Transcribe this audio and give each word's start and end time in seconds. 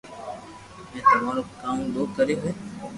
۾ 0.93 0.99
تمارو 1.09 1.41
ڪاو 1.61 1.79
دوھ 1.93 2.09
ڪريو 2.15 2.39
ھي 2.45 2.51